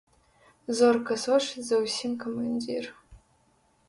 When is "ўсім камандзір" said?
1.83-2.83